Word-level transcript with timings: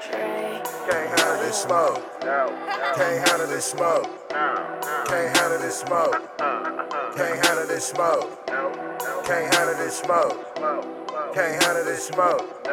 Can't 0.00 0.66
handle 0.88 1.44
this 1.44 1.62
smoke. 1.62 2.02
No, 2.24 2.48
can't 2.96 3.28
handle 3.28 3.46
this 3.46 3.66
smoke. 3.66 4.08
Can't 4.30 5.36
handle 5.36 5.58
this 5.58 5.78
smoke. 5.80 6.38
Can't 7.16 7.44
handle 7.44 7.66
this 7.66 7.86
smoke. 7.86 8.46
Can't 9.26 9.54
handle 9.54 9.74
this 9.76 9.98
smoke. 9.98 10.56
Can't 11.34 11.62
handle 11.62 11.84
this 11.84 12.06
smoke. 12.06 12.64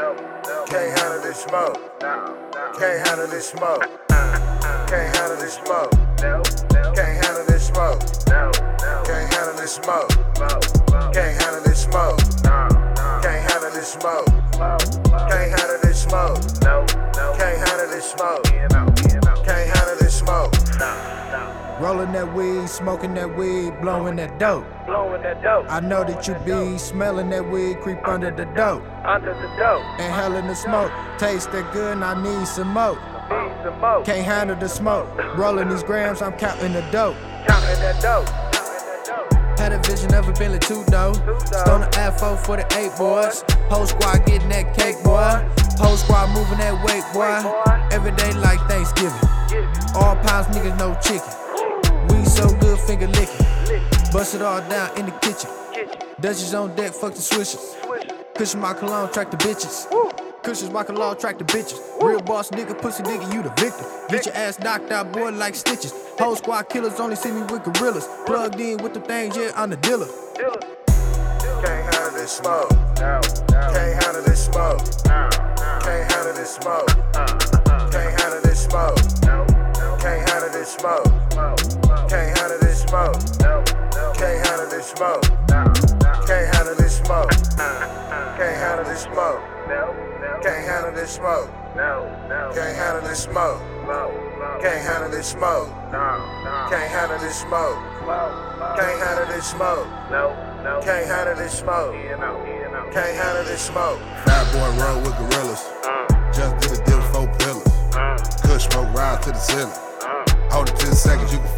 Can't 0.69 0.99
handle 0.99 1.21
this 1.21 1.43
smoke. 1.43 1.99
Can't 2.79 3.09
handle 3.09 3.27
this 3.27 3.49
smoke. 3.49 3.83
Can't 4.87 5.17
handle 5.17 5.37
this 5.37 5.55
smoke. 5.57 5.91
Can't 6.95 7.15
handle 7.17 7.45
this 7.45 7.65
smoke. 7.65 8.01
Can't 9.03 9.33
handle 9.33 9.53
this 9.57 9.75
smoke. 9.75 10.09
Can't 11.13 11.41
handle 11.43 11.61
this 11.61 11.83
smoke. 11.83 12.19
Can't 13.21 13.51
handle 13.51 13.71
this 13.71 13.91
smoke. 13.91 14.27
Can't 15.29 15.59
handle 15.59 15.79
this 15.81 16.01
smoke. 16.03 16.96
Can't 18.15 18.71
handle 18.71 18.93
this 18.93 19.11
smoke. 19.11 19.45
Can't 19.45 19.77
handle 19.77 19.95
this 19.99 20.17
smoke. 20.17 20.53
Rolling 21.81 22.11
that 22.13 22.33
weed, 22.33 22.67
smoking 22.69 23.13
that 23.15 23.35
weed, 23.37 23.79
blowing 23.81 24.15
that 24.15 24.39
dope. 24.39 24.65
Blowing 24.85 25.21
that 25.21 25.43
dope 25.43 25.65
I 25.69 25.79
know 25.79 26.03
that 26.03 26.27
you 26.27 26.33
be 26.45 26.77
smelling 26.77 27.29
that 27.31 27.47
weed, 27.51 27.81
creep 27.81 28.07
under 28.07 28.31
the 28.31 28.45
dope. 28.55 28.81
under 29.05 29.33
the 29.33 29.47
dope. 29.59 29.83
Inhaling 29.99 30.47
the 30.47 30.55
smoke, 30.55 30.91
taste 31.19 31.51
that 31.51 31.71
good, 31.73 31.93
and 31.93 32.03
I 32.03 32.19
need 32.21 32.47
some 32.47 32.69
more. 32.69 32.95
Need 32.95 33.63
some 33.63 33.79
more. 33.79 34.03
Can't 34.03 34.25
handle 34.25 34.55
the 34.55 34.69
smoke. 34.69 35.07
Rolling 35.37 35.69
these 35.69 35.83
grams, 35.83 36.21
I'm 36.21 36.33
counting 36.33 36.73
the 36.73 36.81
dope. 36.91 37.15
Counting 37.45 37.79
that 37.81 38.01
dope. 38.01 38.27
Had 39.59 39.73
a 39.73 39.79
vision 39.79 40.13
of 40.13 40.29
a 40.29 40.33
Billy 40.33 40.59
two 40.59 40.83
though. 40.85 41.13
Stone 41.13 41.81
the 41.81 41.89
afro 41.97 42.37
for 42.37 42.57
the 42.57 42.65
eight 42.77 42.95
boys. 42.97 43.43
Whole 43.69 43.85
squad 43.85 44.25
getting 44.25 44.49
that 44.49 44.75
cake, 44.77 44.95
boy. 45.03 45.45
Whole 45.77 45.97
squad 45.97 46.33
moving 46.33 46.57
that 46.57 46.73
weight, 46.85 47.03
boy. 47.13 47.37
Every 47.97 48.11
day 48.11 48.31
like 48.33 48.59
Thanksgiving. 48.69 49.19
All 49.95 50.15
pounds, 50.17 50.45
niggas, 50.55 50.77
no 50.77 50.93
chicken. 51.01 51.33
We 52.09 52.23
so 52.25 52.47
good, 52.59 52.77
finger 52.81 53.07
licking. 53.07 53.43
Bust 54.13 54.35
it 54.35 54.43
all 54.43 54.61
down 54.69 54.95
in 54.99 55.07
the 55.07 55.11
kitchen. 55.13 55.49
Dutchies 56.21 56.53
on 56.53 56.75
deck, 56.75 56.93
fuck 56.93 57.15
the 57.15 57.21
switches. 57.21 57.75
Cushion 58.35 58.59
my 58.59 58.75
cologne, 58.75 59.11
track 59.11 59.31
the 59.31 59.37
bitches. 59.37 59.87
Cushions 60.43 60.69
my 60.69 60.83
cologne, 60.83 61.17
track 61.17 61.39
the 61.39 61.43
bitches. 61.45 61.79
Real 61.99 62.21
boss 62.21 62.51
nigga, 62.51 62.79
pussy 62.79 63.01
nigga, 63.01 63.33
you 63.33 63.41
the 63.41 63.49
victim. 63.59 63.87
Get 64.09 64.27
your 64.27 64.35
ass 64.35 64.59
knocked 64.59 64.91
out, 64.91 65.11
boy, 65.11 65.31
like 65.31 65.55
stitches. 65.55 65.91
Whole 66.19 66.35
squad 66.35 66.69
killers 66.69 66.99
only 66.99 67.15
see 67.15 67.31
me 67.31 67.41
with 67.49 67.63
gorillas. 67.63 68.07
Plugged 68.27 68.59
in 68.59 68.77
with 68.77 68.93
the 68.93 68.99
things, 68.99 69.35
yeah, 69.35 69.51
I'm 69.55 69.71
the 69.71 69.77
dealer. 69.77 70.07
Can't 70.37 71.95
handle 71.95 72.11
this 72.11 72.31
smoke. 72.31 72.69
Can't 72.95 74.03
handle 74.03 74.21
this 74.21 74.45
smoke. 74.45 74.81
Can't 75.03 76.11
handle 76.11 76.33
this 76.35 76.53
smoke. 76.53 77.16
Handle 90.67 90.93
this 90.93 91.11
smoke. 91.11 91.49
Can't 92.55 92.75
handle 92.75 93.01
this 93.01 93.23
smoke. 93.23 93.59
No, 93.85 94.27
no. 94.37 94.59
Can't 94.61 94.81
handle 94.81 95.09
this 95.11 95.27
smoke. 95.27 95.69
No, 95.91 96.17
no. 96.45 96.67
Can't 96.71 96.91
handle 96.91 97.19
this 97.19 97.35
smoke. 97.35 97.77
No, 98.01 98.23
no. 98.57 98.77
Can't 98.77 99.01
handle 99.01 99.27
this 99.27 99.45
smoke. 99.45 99.87
Can't 100.05 100.27
handle 100.27 100.55
this 100.55 100.55
smoke. 100.57 100.83
Can't 100.83 101.07
handle 101.07 101.35
this 101.35 101.53
smoke. 101.59 101.93
Can't 102.93 103.17
handle 103.17 103.43
this 103.43 103.61
smoke. 103.61 103.99
Fatboi 104.23 104.71
roll 104.79 105.01
with 105.01 105.15
gorillas. 105.17 105.63
Just 106.33 106.53
did 106.61 106.79
a 106.79 106.83
deal 106.85 106.97
with 106.97 107.11
four 107.11 107.27
pillars. 107.37 107.67
Kush 108.43 108.67
smoke 108.69 108.93
rise 108.95 109.23
to 109.25 109.31
the 109.31 109.39
ceiling. 109.39 109.73
Hold 110.51 110.69
it 110.69 110.77
10 110.77 110.93
seconds, 110.93 111.33
you 111.33 111.39
can 111.39 111.56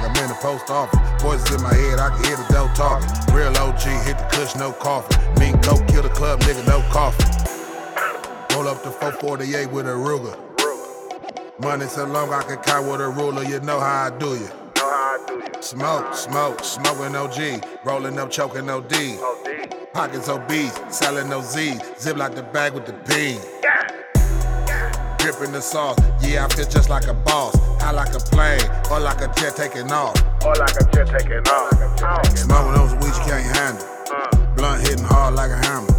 like 0.00 0.10
I'm 0.10 0.22
in 0.22 0.28
the 0.28 0.34
post 0.36 0.70
office. 0.70 1.22
Voices 1.22 1.54
in 1.54 1.62
my 1.62 1.72
head, 1.72 1.98
I 1.98 2.10
can 2.10 2.24
hear 2.24 2.36
the 2.36 2.46
dough 2.52 2.70
talking. 2.74 3.08
Real 3.34 3.56
OG, 3.56 3.80
hit 4.04 4.18
the 4.18 4.28
kush, 4.30 4.54
no 4.56 4.72
coffee. 4.72 5.16
Mean 5.40 5.58
go 5.60 5.82
kill 5.86 6.02
the 6.02 6.10
club, 6.10 6.40
nigga, 6.40 6.66
no 6.66 6.80
coffee. 6.90 7.24
Roll 8.54 8.68
up 8.68 8.82
the 8.82 8.90
448 8.90 9.70
with 9.70 9.86
a 9.86 9.90
Ruger. 9.90 10.36
Money 11.58 11.86
so 11.86 12.04
long 12.04 12.32
I 12.32 12.42
can 12.42 12.58
count 12.58 12.90
with 12.90 13.00
a 13.00 13.08
ruler, 13.08 13.42
you 13.44 13.60
know 13.60 13.80
how 13.80 14.12
I 14.12 14.18
do 14.18 14.36
you. 14.36 14.50
Smoke, 15.62 16.14
smoke, 16.14 16.62
smoking 16.62 17.16
OG, 17.16 17.64
rolling 17.84 18.18
up, 18.18 18.30
choking 18.30 18.68
OD. 18.68 18.92
Pockets 19.94 20.28
obese, 20.28 20.78
selling 20.90 21.30
no 21.30 21.40
Z, 21.40 21.78
zip 21.98 22.18
like 22.18 22.34
the 22.34 22.42
bag 22.42 22.74
with 22.74 22.84
the 22.84 22.92
P. 22.92 23.38
Dripping 25.26 25.50
the 25.50 25.60
sauce, 25.60 25.98
yeah, 26.22 26.46
I 26.46 26.54
feel 26.54 26.68
just 26.68 26.88
like 26.88 27.08
a 27.08 27.12
boss. 27.12 27.58
I 27.82 27.90
like 27.90 28.14
a 28.14 28.20
plane, 28.20 28.62
or 28.92 29.00
like 29.00 29.20
a 29.22 29.26
jet 29.34 29.56
taking 29.56 29.90
off. 29.90 30.14
Or 30.46 30.54
like 30.54 30.78
a 30.78 30.86
jet 30.94 31.10
taking 31.18 31.42
off. 31.50 31.74
Smoking 32.38 32.74
those 32.78 32.94
weeds 33.02 33.18
you 33.18 33.34
can't 33.34 33.42
handle. 33.58 33.84
Blunt 34.54 34.86
hitting 34.86 35.02
hard 35.02 35.34
like 35.34 35.50
a 35.50 35.56
hammer. 35.66 35.90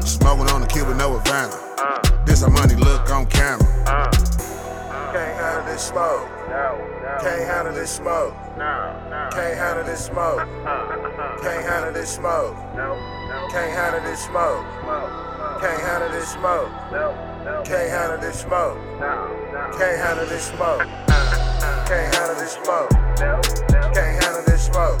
Smoking 0.00 0.48
on 0.48 0.62
the 0.62 0.66
kid 0.66 0.88
with 0.88 0.96
no 0.96 1.12
Havana. 1.12 2.24
This 2.24 2.40
a 2.40 2.48
money 2.48 2.74
look 2.74 3.10
on 3.10 3.26
camera. 3.26 3.68
Can't 3.84 5.36
handle 5.36 5.64
this 5.66 5.82
smoke. 5.82 6.24
No, 6.48 6.80
no. 6.80 7.18
Can't 7.20 7.44
handle 7.44 7.74
this 7.74 7.90
smoke. 7.90 8.32
No. 8.56 9.28
Can't 9.30 9.58
handle 9.58 9.84
this 9.84 10.06
smoke. 10.06 10.38
Can't 11.44 11.68
handle 11.68 11.92
this 11.92 12.08
smoke. 12.08 12.56
Can't 12.72 12.72
handle 12.72 13.12
this 13.12 13.28
smoke. 13.28 13.44
Can't 13.52 13.72
handle 13.76 14.00
this 14.08 14.24
smoke. 14.24 14.64
Can't 15.60 15.82
handle 15.82 16.08
this 16.08 16.32
smoke. 16.32 17.29
Can't 17.42 17.90
handle 17.90 18.18
this 18.18 18.40
smoke. 18.40 18.76
Can't 18.98 19.96
handle 19.98 20.26
this 20.26 20.48
smoke. 20.48 20.80
Can't 21.88 22.14
handle 22.14 22.34
this 22.34 22.52
smoke. 22.52 22.90
Can't 23.94 24.22
handle 24.22 24.42
this 24.44 24.66
smoke. 24.66 25.00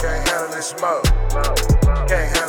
Can't 0.00 0.28
handle 0.28 0.48
this 0.48 0.68
smoke. 0.68 1.04
Can't 2.08 2.36
handle 2.36 2.45